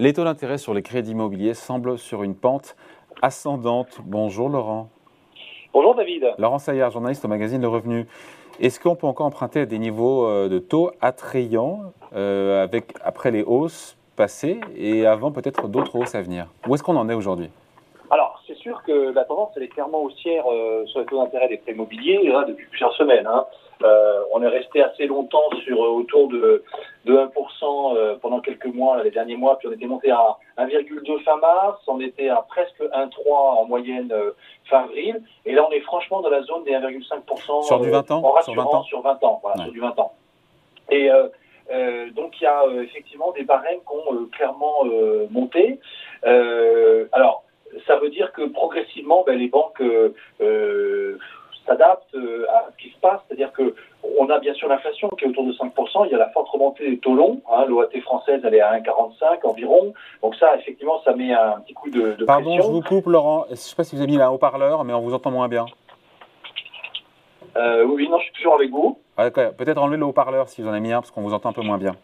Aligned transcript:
Les 0.00 0.12
taux 0.12 0.22
d'intérêt 0.22 0.58
sur 0.58 0.74
les 0.74 0.82
crédits 0.82 1.10
immobiliers 1.10 1.54
semblent 1.54 1.98
sur 1.98 2.22
une 2.22 2.36
pente 2.36 2.76
ascendante. 3.20 3.98
Bonjour 4.04 4.48
Laurent. 4.48 4.90
Bonjour 5.72 5.96
David. 5.96 6.24
Laurent 6.38 6.60
Saillard, 6.60 6.92
journaliste 6.92 7.24
au 7.24 7.28
magazine 7.28 7.60
Le 7.60 7.66
Revenu. 7.66 8.06
Est-ce 8.60 8.78
qu'on 8.78 8.94
peut 8.94 9.08
encore 9.08 9.26
emprunter 9.26 9.62
à 9.62 9.66
des 9.66 9.80
niveaux 9.80 10.24
euh, 10.24 10.48
de 10.48 10.60
taux 10.60 10.92
attrayants 11.00 11.80
euh, 12.14 12.62
avec, 12.62 12.94
après 13.02 13.32
les 13.32 13.42
hausses 13.42 13.98
passées 14.14 14.60
et 14.76 15.04
avant 15.04 15.32
peut-être 15.32 15.66
d'autres 15.66 15.96
hausses 15.96 16.14
à 16.14 16.22
venir? 16.22 16.46
Où 16.68 16.76
est-ce 16.76 16.84
qu'on 16.84 16.94
en 16.94 17.08
est 17.08 17.14
aujourd'hui? 17.14 17.50
Alors, 18.08 18.40
c'est 18.46 18.56
sûr 18.56 18.80
que 18.86 19.12
la 19.12 19.24
tendance, 19.24 19.50
elle 19.56 19.64
est 19.64 19.68
clairement 19.68 20.04
haussière 20.04 20.44
euh, 20.48 20.86
sur 20.86 21.00
les 21.00 21.06
taux 21.06 21.18
d'intérêt 21.18 21.48
des 21.48 21.56
prêts 21.56 21.72
immobiliers 21.72 22.20
depuis 22.46 22.66
plusieurs 22.66 22.94
semaines. 22.94 23.26
Hein. 23.26 23.46
on 24.32 24.42
est 24.44 24.48
resté 24.48 24.80
assez 24.80 25.08
longtemps 25.08 25.50
sur 25.64 25.80
autour 25.80 26.28
de, 26.28 26.62
de 27.04 27.16
1% 27.16 28.18
pendant 28.20 28.40
quelques 28.40 28.66
mois, 28.66 29.02
les 29.02 29.10
derniers 29.10 29.36
mois, 29.36 29.58
puis 29.58 29.68
on 29.68 29.72
était 29.72 29.86
monté 29.86 30.10
à 30.10 30.36
1,2 30.58 31.22
fin 31.22 31.36
mars, 31.36 31.80
on 31.86 32.00
était 32.00 32.28
à 32.28 32.44
presque 32.48 32.80
1,3 32.80 33.10
en 33.28 33.64
moyenne 33.66 34.12
fin 34.64 34.80
avril, 34.80 35.22
et 35.46 35.52
là 35.52 35.66
on 35.68 35.72
est 35.72 35.80
franchement 35.80 36.20
dans 36.20 36.30
la 36.30 36.42
zone 36.42 36.64
des 36.64 36.72
1,5%. 36.72 37.62
Sur 37.64 37.80
du 37.80 37.90
20 37.90 38.10
ans 38.10 38.22
en 38.24 38.42
sur 38.42 38.54
20 38.54 38.62
ans 38.62 38.82
Sur 38.82 39.02
20 39.02 39.24
ans, 39.24 39.40
voilà, 39.42 39.64
sur 39.64 39.72
du 39.72 39.80
20 39.80 39.98
ans. 39.98 40.12
Et 40.90 41.10
euh, 41.10 41.28
euh, 41.70 42.10
donc 42.10 42.40
il 42.40 42.44
y 42.44 42.46
a 42.46 42.62
euh, 42.62 42.82
effectivement 42.82 43.32
des 43.32 43.44
barèmes 43.44 43.80
qui 43.80 43.92
ont 43.92 44.26
clairement 44.32 44.84
monté. 45.30 45.78
alors, 46.22 47.44
ça 47.86 47.96
veut 47.96 48.08
dire 48.10 48.32
que 48.32 48.42
progressivement, 48.48 49.24
ben, 49.26 49.38
les 49.38 49.48
banques 49.48 49.82
s'adaptent 51.68 52.16
à 52.48 52.66
ce 52.72 52.82
qui 52.82 52.90
se 52.90 52.98
passe, 52.98 53.20
c'est-à-dire 53.28 53.52
que 53.52 53.74
on 54.18 54.28
a 54.30 54.38
bien 54.38 54.54
sûr 54.54 54.68
l'inflation 54.68 55.08
qui 55.10 55.24
est 55.24 55.28
autour 55.28 55.44
de 55.44 55.52
5%, 55.52 56.06
il 56.06 56.12
y 56.12 56.14
a 56.14 56.18
la 56.18 56.30
forte 56.30 56.48
remontée 56.48 56.90
des 56.90 56.98
taux 56.98 57.14
longs, 57.14 57.40
hein, 57.52 57.64
l'OAT 57.68 57.90
française 58.02 58.40
elle 58.44 58.54
est 58.54 58.60
à 58.60 58.78
1,45 58.78 59.44
environ, 59.44 59.92
donc 60.22 60.34
ça 60.36 60.56
effectivement 60.56 61.00
ça 61.04 61.14
met 61.14 61.32
un 61.32 61.60
petit 61.60 61.74
coup 61.74 61.90
de, 61.90 62.14
de 62.14 62.24
Pardon, 62.24 62.60
je 62.60 62.66
vous 62.66 62.82
coupe 62.82 63.06
Laurent, 63.06 63.44
je 63.46 63.52
ne 63.52 63.56
sais 63.56 63.76
pas 63.76 63.84
si 63.84 63.94
vous 63.94 64.02
avez 64.02 64.10
mis 64.10 64.20
un 64.20 64.30
haut-parleur, 64.30 64.84
mais 64.84 64.92
on 64.92 65.00
vous 65.00 65.14
entend 65.14 65.30
moins 65.30 65.48
bien. 65.48 65.66
Euh, 67.56 67.84
oui, 67.84 68.08
non, 68.08 68.18
je 68.18 68.24
suis 68.24 68.32
toujours 68.34 68.54
avec 68.54 68.70
vous. 68.70 68.98
Peut-être 69.16 69.78
enlever 69.78 69.96
le 69.96 70.04
haut-parleur 70.04 70.48
si 70.48 70.62
vous 70.62 70.68
en 70.68 70.72
avez 70.72 70.80
mis 70.80 70.92
un, 70.92 71.00
parce 71.00 71.10
qu'on 71.10 71.22
vous 71.22 71.34
entend 71.34 71.50
un 71.50 71.52
peu 71.52 71.62
moins 71.62 71.78
bien. 71.78 71.96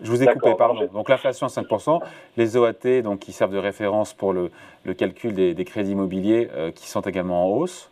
Je 0.00 0.10
vous 0.10 0.22
ai 0.22 0.26
coupé, 0.26 0.54
pardon. 0.54 0.88
Donc 0.92 1.08
l'inflation 1.08 1.46
à 1.46 1.50
5%, 1.50 2.00
les 2.36 2.56
OAT 2.56 3.02
donc, 3.02 3.20
qui 3.20 3.32
servent 3.32 3.52
de 3.52 3.58
référence 3.58 4.12
pour 4.12 4.32
le, 4.32 4.50
calcul 4.96 5.34
des, 5.34 5.64
crédits 5.64 5.92
immobiliers 5.92 6.48
euh, 6.54 6.70
qui 6.70 6.88
sont 6.88 7.02
également 7.02 7.44
en 7.44 7.56
hausse. 7.56 7.90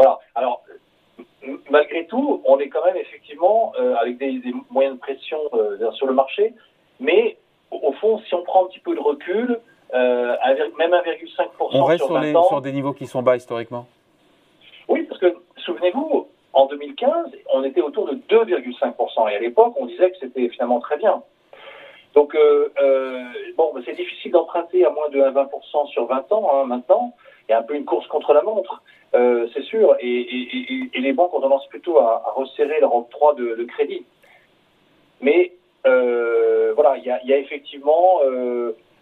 Voilà. 0.00 0.18
Alors, 0.34 0.62
malgré 1.70 2.06
tout, 2.06 2.42
on 2.46 2.58
est 2.58 2.68
quand 2.68 2.84
même 2.84 2.96
effectivement 2.96 3.72
euh, 3.78 3.94
avec 3.96 4.18
des, 4.18 4.40
moyens 4.70 4.96
de 4.96 5.00
pression 5.00 5.38
sur 5.92 6.06
le 6.06 6.14
marché, 6.14 6.54
mais 6.98 7.36
au 7.70 7.92
fond, 7.92 8.18
si 8.26 8.34
on 8.34 8.42
prend 8.42 8.64
un 8.64 8.68
petit 8.68 8.80
peu 8.80 8.94
de 8.94 9.00
recul, 9.00 9.60
même 9.92 10.92
1,5% 10.92 11.48
On 11.58 11.84
reste 11.84 12.04
sur, 12.04 12.44
sur 12.46 12.60
des 12.60 12.72
niveaux 12.72 12.92
qui 12.92 13.06
sont 13.06 13.22
bas 13.22 13.36
historiquement 13.36 13.86
Oui, 14.88 15.02
parce 15.02 15.20
que 15.20 15.36
souvenez-vous, 15.56 16.28
en 16.52 16.66
2015, 16.66 17.32
on 17.52 17.64
était 17.64 17.80
autour 17.80 18.06
de 18.06 18.14
2,5%. 18.28 19.30
Et 19.30 19.36
à 19.36 19.38
l'époque, 19.38 19.74
on 19.78 19.86
disait 19.86 20.10
que 20.10 20.18
c'était 20.18 20.48
finalement 20.48 20.80
très 20.80 20.96
bien. 20.96 21.22
Donc, 22.14 22.34
euh, 22.34 22.68
euh, 22.82 23.24
bon, 23.56 23.72
c'est 23.84 23.94
difficile 23.94 24.32
d'emprunter 24.32 24.84
à 24.84 24.90
moins 24.90 25.08
de 25.10 25.20
20% 25.20 25.86
sur 25.88 26.06
20 26.06 26.32
ans 26.32 26.50
hein, 26.52 26.64
maintenant. 26.64 27.14
Il 27.48 27.52
y 27.52 27.54
a 27.54 27.58
un 27.58 27.62
peu 27.62 27.74
une 27.74 27.84
course 27.84 28.06
contre 28.08 28.32
la 28.32 28.42
montre, 28.42 28.82
euh, 29.14 29.48
c'est 29.54 29.62
sûr. 29.62 29.96
Et, 30.00 30.90
les 30.94 31.12
banques 31.12 31.34
ont 31.34 31.40
tendance 31.40 31.66
plutôt 31.68 31.98
à, 31.98 32.22
resserrer 32.36 32.80
leur 32.80 32.94
octroi 32.94 33.34
de, 33.34 33.64
crédit. 33.64 34.04
Mais 35.20 35.52
voilà, 35.84 36.96
il 36.96 37.04
y 37.04 37.10
a, 37.10 37.22
y 37.24 37.32
a 37.32 37.38
effectivement 37.38 38.20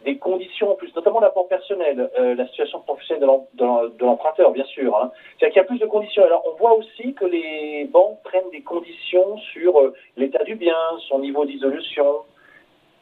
des 0.05 0.17
conditions 0.17 0.73
en 0.73 0.75
plus, 0.75 0.95
notamment 0.97 1.21
l'apport 1.21 1.49
personnel, 1.49 2.11
la 2.17 2.47
situation 2.49 2.81
professionnelle 2.81 3.29
de 3.55 4.05
l'emprunteur, 4.05 4.51
bien 4.53 4.65
sûr. 4.65 4.97
Hein. 4.97 5.11
C'est-à-dire 5.39 5.53
qu'il 5.53 5.63
y 5.63 5.65
a 5.65 5.69
plus 5.69 5.79
de 5.79 5.87
conditions. 5.87 6.25
Alors, 6.25 6.43
on 6.47 6.57
voit 6.57 6.73
aussi 6.75 7.15
que 7.15 7.25
les 7.25 7.85
banques 7.85 8.23
prennent 8.25 8.51
des 8.51 8.63
conditions 8.63 9.37
sur 9.53 9.93
l'état 10.17 10.45
du 10.45 10.55
bien, 10.55 10.77
son 11.09 11.19
niveau 11.19 11.45
d'isolation, 11.45 12.23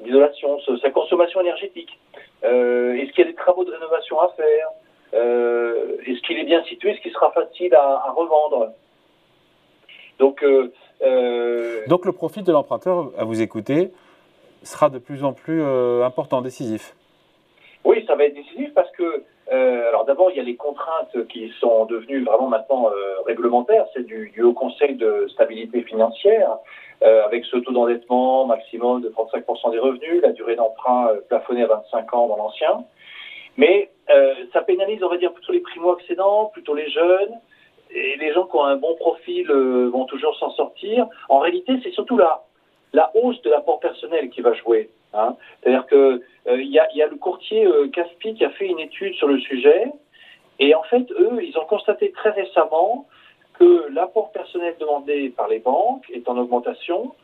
d'isolation, 0.01 0.59
sa 0.83 0.91
consommation 0.91 1.41
énergétique. 1.41 1.99
Euh, 2.45 2.95
est-ce 2.95 3.13
qu'il 3.13 3.25
y 3.25 3.29
a 3.29 3.31
des 3.31 3.37
travaux 3.37 3.65
de 3.65 3.73
rénovation 3.73 4.21
à 4.21 4.29
faire 4.37 4.69
Est-ce 5.13 6.21
qu'il 6.27 6.39
est 6.39 6.45
bien 6.45 6.63
situé 6.65 6.91
Est-ce 6.91 7.01
qu'il 7.01 7.13
sera 7.13 7.31
facile 7.33 7.75
à, 7.75 8.03
à 8.07 8.13
revendre 8.13 8.73
Donc, 10.19 10.45
Donc, 11.89 12.05
le 12.05 12.13
profit 12.13 12.43
de 12.43 12.53
l'emprunteur, 12.53 13.11
à 13.19 13.25
vous 13.25 13.41
écouter, 13.41 13.91
sera 14.67 14.91
de 14.91 14.99
plus 14.99 15.25
en 15.25 15.33
plus 15.33 15.63
euh, 15.63 16.05
important, 16.05 16.43
décisif. 16.43 16.95
Oui, 17.85 18.05
ça 18.07 18.17
va 18.17 18.25
être 18.25 18.35
décisif 18.35 18.75
parce 18.75 18.91
que, 18.93 19.23
euh, 19.53 19.89
alors 19.89 20.05
d'abord, 20.05 20.31
il 20.31 20.37
y 20.37 20.41
a 20.41 20.43
les 20.43 20.57
contraintes 20.57 21.17
qui 21.29 21.53
sont 21.61 21.87
devenues 21.87 22.25
vraiment 22.25 22.49
maintenant 22.49 22.89
euh, 22.89 23.21
réglementaires. 23.25 23.87
C'est 23.95 24.05
du, 24.05 24.33
Haut 24.43 24.53
Conseil 24.53 24.97
de 24.97 25.27
stabilité 25.29 25.83
financière, 25.83 26.59
avec 27.03 27.45
ce 27.45 27.59
taux 27.59 27.73
d'endettement 27.73 28.47
maximum 28.47 29.03
de 29.03 29.11
35% 29.11 29.71
des 29.71 29.79
revenus, 29.79 30.23
la 30.23 30.33
durée 30.33 30.57
d'emprunt 30.57 31.11
plafonnée 31.29 31.63
à 31.63 31.67
25 31.67 32.15
ans 32.15 32.27
dans 32.27 32.37
l'ancien. 32.37 32.85
Mais 33.57 33.91
ça 34.53 34.63
pénalise, 34.63 35.03
on 35.05 35.09
va 35.09 35.19
dire, 35.19 35.33
plutôt 35.33 35.53
les 35.53 35.61
primo-accédants, 35.61 36.47
plutôt 36.47 36.75
les 36.75 36.91
jeunes. 36.91 37.35
Et 37.91 38.17
les 38.17 38.33
gens 38.33 38.47
qui 38.47 38.57
ont 38.57 38.65
un 38.65 38.77
bon 38.77 38.95
profil 38.97 39.51
vont 39.51 40.07
toujours 40.07 40.37
s'en 40.39 40.51
sortir. 40.51 41.07
En 41.29 41.39
réalité, 41.39 41.79
c'est 41.83 41.93
surtout 41.93 42.17
là 42.17 42.43
la 42.93 43.11
hausse 43.15 43.41
de 43.43 43.51
l'apport 43.51 43.79
personnel 43.79 44.31
qui 44.31 44.41
va 44.41 44.55
jouer. 44.55 44.89
Hein. 45.13 45.37
C'est-à-dire 45.61 45.87
que 45.87 46.23
euh, 46.49 46.63
il 46.63 46.71
y, 46.71 46.79
a, 46.79 47.07
le 47.07 47.17
courtier 47.17 47.67
euh, 47.67 47.89
Caspi 47.89 48.35
qui 48.35 48.45
a 48.45 48.51
fait 48.51 48.67
une 48.67 48.79
étude 48.81 49.15
sur 49.15 49.29
le 49.29 49.39
sujet, 49.39 49.85
et 50.59 50.75
en 50.75 50.83
fait, 50.85 51.11
eux, 51.13 51.39
ils 51.43 51.57
ont 51.59 51.67
constaté 51.67 52.13
très 52.13 52.31
récemment 52.31 53.07
que 53.59 53.89
l'apport 53.93 54.33
personnel 54.33 54.75
demandé 54.79 55.31
par 55.31 55.49
les 55.49 55.59
banques 55.59 56.05
est 56.13 56.29
en 56.29 56.37
augmentation. 56.37 57.15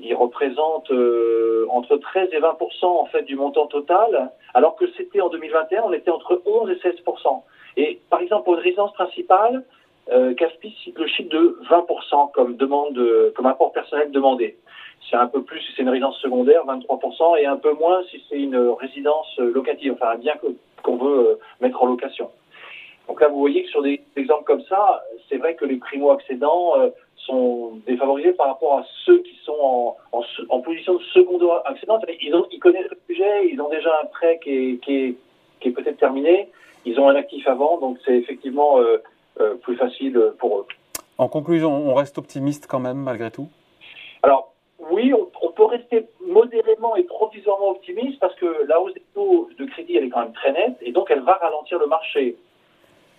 Il 0.00 0.14
représente 0.14 0.90
euh, 0.90 1.66
entre 1.70 1.96
13 1.96 2.28
et 2.32 2.38
20 2.38 2.56
en 2.82 3.06
fait 3.06 3.22
du 3.22 3.36
montant 3.36 3.66
total, 3.66 4.30
alors 4.54 4.76
que 4.76 4.84
c'était 4.96 5.20
en 5.20 5.28
2021, 5.28 5.82
on 5.84 5.92
était 5.92 6.10
entre 6.10 6.42
11 6.44 6.70
et 6.70 6.78
16 6.80 6.94
Et 7.76 8.00
par 8.10 8.20
exemple, 8.20 8.44
pour 8.44 8.54
une 8.54 8.60
résidence 8.60 8.92
principale, 8.92 9.64
euh, 10.12 10.34
cite 10.84 10.98
le 10.98 11.06
chiffre 11.06 11.30
de 11.30 11.58
20 11.68 11.86
comme 12.32 12.56
demande, 12.56 13.00
comme 13.34 13.46
apport 13.46 13.72
personnel 13.72 14.10
demandé. 14.10 14.56
C'est 15.10 15.16
un 15.16 15.28
peu 15.28 15.42
plus 15.42 15.60
si 15.60 15.72
c'est 15.74 15.82
une 15.82 15.88
résidence 15.88 16.18
secondaire, 16.18 16.64
23%, 16.66 17.38
et 17.38 17.46
un 17.46 17.56
peu 17.56 17.72
moins 17.72 18.02
si 18.10 18.22
c'est 18.28 18.38
une 18.38 18.56
résidence 18.56 19.38
locative, 19.38 19.92
enfin 19.92 20.10
un 20.10 20.18
bien 20.18 20.34
qu'on 20.82 20.96
veut 20.96 21.18
euh, 21.28 21.38
mettre 21.60 21.82
en 21.82 21.86
location. 21.86 22.30
Donc 23.08 23.20
là, 23.20 23.28
vous 23.28 23.38
voyez 23.38 23.64
que 23.64 23.70
sur 23.70 23.82
des 23.82 24.00
exemples 24.16 24.44
comme 24.44 24.62
ça, 24.62 25.02
c'est 25.28 25.36
vrai 25.36 25.54
que 25.54 25.64
les 25.64 25.76
primo-accédants 25.76 26.78
euh, 26.78 26.90
sont 27.16 27.80
défavorisés 27.86 28.32
par 28.32 28.48
rapport 28.48 28.78
à 28.78 28.84
ceux 29.04 29.18
qui 29.22 29.36
sont 29.44 29.96
en, 30.12 30.22
en, 30.48 30.60
position 30.60 30.94
de 30.94 31.02
seconde 31.14 31.44
accédant. 31.64 32.00
Ils, 32.20 32.34
ont, 32.34 32.46
ils 32.50 32.58
connaissent 32.58 32.90
le 32.90 32.98
sujet, 33.08 33.48
ils 33.48 33.60
ont 33.60 33.68
déjà 33.68 34.00
un 34.02 34.06
prêt 34.06 34.40
qui 34.42 34.50
est, 34.50 34.78
qui 34.82 34.96
est, 34.96 35.14
qui 35.60 35.68
est 35.68 35.72
peut-être 35.72 35.98
terminé, 35.98 36.48
ils 36.84 36.98
ont 36.98 37.08
un 37.08 37.14
actif 37.14 37.46
avant, 37.48 37.78
donc 37.78 37.98
c'est 38.04 38.16
effectivement 38.16 38.78
euh, 38.78 39.54
plus 39.62 39.76
facile 39.76 40.20
pour 40.38 40.58
eux. 40.58 40.66
En 41.18 41.28
conclusion, 41.28 41.72
on 41.72 41.94
reste 41.94 42.18
optimiste 42.18 42.66
quand 42.66 42.80
même 42.80 42.98
malgré 42.98 43.30
tout? 43.30 43.48
Alors, 44.22 44.52
oui, 44.90 45.12
on, 45.14 45.50
peut 45.52 45.64
rester 45.64 46.06
modérément 46.20 46.96
et 46.96 47.04
provisoirement 47.04 47.70
optimiste 47.70 48.18
parce 48.20 48.34
que 48.34 48.66
la 48.68 48.78
hausse 48.78 48.92
des 48.92 49.02
taux 49.14 49.48
de 49.58 49.64
crédit, 49.64 49.96
elle 49.96 50.04
est 50.04 50.10
quand 50.10 50.20
même 50.20 50.34
très 50.34 50.52
nette 50.52 50.76
et 50.82 50.92
donc 50.92 51.10
elle 51.10 51.22
va 51.22 51.32
ralentir 51.32 51.78
le 51.78 51.86
marché. 51.86 52.36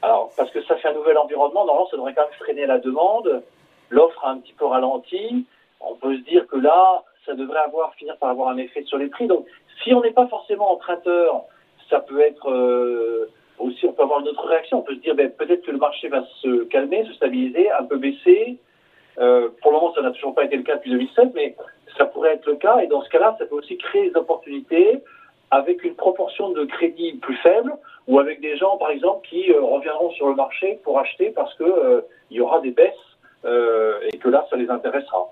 Alors, 0.02 0.31
parce 0.38 0.52
que 0.52 0.63
ça 0.63 0.75
fait 0.75 0.90
un 0.90 0.94
nouvel 0.94 1.18
environnement, 1.18 1.66
normalement, 1.66 1.90
ça 1.90 1.97
devrait 1.97 2.13
quand 2.13 2.24
même 2.24 2.40
freiner 2.40 2.66
la 2.66 2.78
demande. 2.80 3.44
L'offre 3.90 4.23
a 4.26 4.32
un 4.32 4.40
petit 4.40 4.53
peu 4.53 4.66
ralenti. 4.66 5.46
On 5.79 5.96
peut 5.96 6.16
se 6.17 6.22
dire 6.22 6.47
que 6.47 6.58
là, 6.58 7.03
ça 7.26 7.34
devrait 7.34 7.59
avoir, 7.59 7.94
finir 7.96 8.17
par 8.17 8.29
avoir 8.29 8.49
un 8.49 8.58
effet 8.58 8.84
sur 8.84 8.97
les 8.97 9.08
prix. 9.08 9.28
Donc, 9.28 9.46
si 9.84 9.94
on 9.94 10.02
n'est 10.02 10.11
pas 10.11 10.28
forcément 10.28 10.72
emprunteur, 10.72 11.44
ça 11.90 11.99
peut 11.99 12.20
être 12.22 12.49
euh, 12.49 13.29
aussi, 13.59 13.85
on 13.85 13.94
peut 13.94 14.03
avoir 14.03 14.20
une 14.20 14.28
autre 14.28 14.46
réaction. 14.46 14.79
On 14.79 14.82
peut 14.82 14.96
se 14.96 14.99
dire, 14.99 15.16
ben, 15.16 15.32
peut-être 15.32 15.64
que 15.64 15.72
le 15.72 15.78
marché 15.78 16.09
va 16.09 16.23
se 16.41 16.64
calmer, 16.66 17.05
se 17.05 17.14
stabiliser, 17.14 17.72
un 17.72 17.84
peu 17.84 17.97
baisser. 17.97 18.58
Euh, 19.20 19.49
pour 19.61 19.72
le 19.72 19.78
moment, 19.78 19.94
ça 19.94 20.02
n'a 20.02 20.11
toujours 20.11 20.35
pas 20.35 20.46
été 20.46 20.58
le 20.58 20.64
cas 20.64 20.76
depuis 20.76 20.91
2007, 20.91 21.32
mais 21.34 21.55
ça 21.97 22.05
pourrait 22.05 22.34
être 22.34 22.46
le 22.46 22.55
cas. 22.55 22.79
Et 22.79 22.88
dans 22.88 23.02
ce 23.02 23.09
cas-là, 23.09 23.35
ça 23.40 23.46
peut 23.46 23.55
aussi 23.55 23.78
créer 23.78 24.09
des 24.09 24.16
opportunités 24.16 25.02
avec 25.52 25.84
une 25.84 25.96
proportion 25.96 26.49
de 26.49 26.66
crédit 26.66 27.14
plus 27.14 27.38
faible 27.38 27.73
ou 28.08 28.20
avec 28.20 28.41
des 28.41 28.58
gens, 28.58 28.78
par 28.78 28.90
exemple, 28.90 29.28
qui 29.28 29.52
euh, 29.52 29.61
reviendront 29.61 30.11
sur 30.11 30.28
le 30.28 30.35
marché 30.35 30.79
pour 30.84 30.99
acheter 30.99 31.32
parce 31.32 31.53
qu'il 31.55 31.66
euh, 31.66 32.02
y 32.32 32.40
aura 32.40 32.59
des 32.61 32.72
baisses 32.72 32.94
et 34.11 34.17
que 34.17 34.28
là, 34.28 34.46
ça 34.49 34.58
les 34.58 34.70
intéressera. 34.70 35.26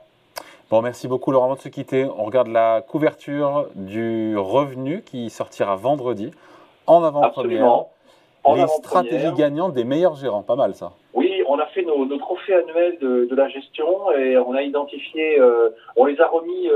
Bon, 0.70 0.82
merci 0.82 1.08
beaucoup 1.08 1.32
Laurent. 1.32 1.46
Avant 1.46 1.56
de 1.56 1.60
se 1.60 1.68
quitter, 1.68 2.06
on 2.06 2.24
regarde 2.24 2.48
la 2.48 2.82
couverture 2.82 3.68
du 3.76 4.38
revenu 4.38 5.04
qui 5.04 5.30
sortira 5.30 5.76
vendredi 5.76 6.32
en 6.88 7.04
avant-première. 7.04 7.86
Les 8.56 8.68
stratégies 8.68 9.34
gagnantes 9.34 9.74
des 9.74 9.84
meilleurs 9.84 10.16
gérants, 10.16 10.44
pas 10.44 10.56
mal 10.56 10.76
ça. 10.76 10.94
Oui, 11.14 11.25
on 11.48 11.60
a 11.60 11.66
fait 11.68 11.84
nos, 11.84 12.06
trophées 12.18 12.54
annuels 12.56 12.98
de, 13.00 13.36
la 13.36 13.48
gestion 13.50 14.12
et 14.12 14.38
on 14.38 14.54
a 14.54 14.62
identifié, 14.62 15.40
on 15.96 16.06
les 16.06 16.20
a 16.22 16.28
remis, 16.28 16.70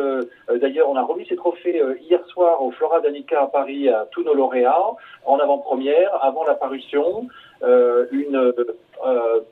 d'ailleurs, 0.60 0.90
on 0.90 0.96
a 0.96 1.04
remis 1.04 1.26
ces 1.28 1.36
trophées 1.36 1.82
hier 2.02 2.26
soir 2.28 2.62
au 2.62 2.72
Flora 2.72 3.00
Danica 3.00 3.44
à 3.44 3.48
Paris 3.48 3.90
à 3.90 4.08
tous 4.12 4.24
nos 4.24 4.34
lauréats 4.34 4.92
en 5.26 5.38
avant-première, 5.38 6.24
avant 6.24 6.44
la 6.44 6.56
parution. 6.56 7.28
une 7.62 8.54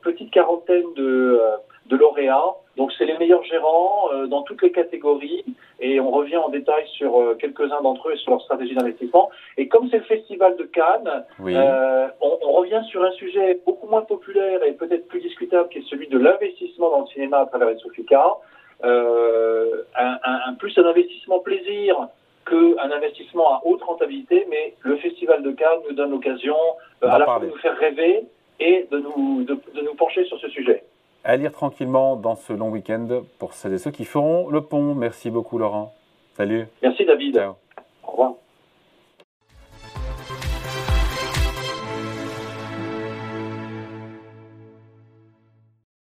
petite 0.02 0.30
quarantaine 0.30 0.92
de, 0.96 1.40
de 1.86 1.96
lauréats 1.96 2.54
donc 2.78 2.92
c'est 2.96 3.04
les 3.04 3.18
meilleurs 3.18 3.42
gérants 3.42 4.08
euh, 4.12 4.26
dans 4.28 4.42
toutes 4.42 4.62
les 4.62 4.70
catégories 4.70 5.44
et 5.80 5.98
on 5.98 6.12
revient 6.12 6.36
en 6.36 6.48
détail 6.48 6.86
sur 6.96 7.20
euh, 7.20 7.34
quelques-uns 7.34 7.82
d'entre 7.82 8.08
eux 8.08 8.12
et 8.12 8.16
sur 8.16 8.30
leur 8.30 8.40
stratégie 8.40 8.76
d'investissement. 8.76 9.30
Et 9.56 9.66
comme 9.66 9.90
c'est 9.90 9.98
le 9.98 10.04
festival 10.04 10.56
de 10.56 10.62
Cannes, 10.62 11.24
euh, 11.44 12.06
on, 12.20 12.57
revient 12.78 12.88
sur 12.88 13.02
un 13.04 13.10
sujet 13.12 13.60
beaucoup 13.64 13.86
moins 13.86 14.02
populaire 14.02 14.62
et 14.64 14.72
peut-être 14.72 15.06
plus 15.08 15.20
discutable 15.20 15.68
qui 15.68 15.78
est 15.78 15.88
celui 15.88 16.08
de 16.08 16.18
l'investissement 16.18 16.90
dans 16.90 17.00
le 17.00 17.06
cinéma 17.06 17.38
à 17.38 17.46
travers 17.46 17.70
les 17.70 17.78
Sofica. 17.78 18.36
Un, 18.84 20.54
plus 20.58 20.76
un 20.78 20.86
investissement 20.86 21.40
plaisir 21.40 22.08
qu'un 22.46 22.90
investissement 22.90 23.54
à 23.54 23.62
haute 23.64 23.82
rentabilité, 23.82 24.46
mais 24.48 24.74
le 24.80 24.96
festival 24.96 25.42
de 25.42 25.50
Cannes 25.52 25.80
nous 25.88 25.94
donne 25.94 26.10
l'occasion 26.10 26.56
à 27.02 27.18
la 27.18 27.24
fois 27.24 27.40
de 27.40 27.46
nous 27.46 27.58
faire 27.58 27.76
rêver 27.76 28.24
et 28.60 28.86
de 28.90 28.98
nous, 28.98 29.44
de 29.44 29.80
nous 29.82 29.94
pencher 29.94 30.24
sur 30.24 30.38
ce 30.38 30.48
sujet 30.48 30.84
à 31.24 31.36
lire 31.36 31.52
tranquillement 31.52 32.16
dans 32.16 32.36
ce 32.36 32.54
long 32.54 32.70
week-end 32.70 33.06
pour 33.38 33.52
celles 33.52 33.74
et 33.74 33.78
ceux 33.78 33.90
qui 33.90 34.06
feront 34.06 34.48
le 34.48 34.62
pont. 34.62 34.94
Merci 34.94 35.30
beaucoup 35.30 35.58
Laurent. 35.58 35.94
Salut. 36.34 36.66
Merci 36.82 37.04
David. 37.04 37.34
Ciao. 37.34 37.54